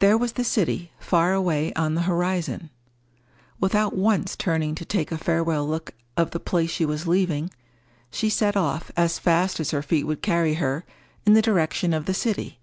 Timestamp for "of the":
6.18-6.38, 11.94-12.12